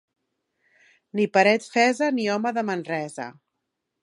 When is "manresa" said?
2.71-3.33